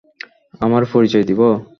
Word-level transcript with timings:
আমার 0.61 0.83
পরিচয় 0.93 1.25
দিব? 1.29 1.41